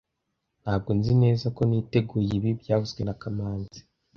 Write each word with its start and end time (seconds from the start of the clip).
Ntabwo 0.63 0.89
nzi 0.97 1.13
neza 1.23 1.45
ko 1.55 1.61
niteguye 1.69 2.31
ibi 2.39 2.51
byavuzwe 2.61 3.01
na 3.03 3.15
kamanzi 3.21 3.79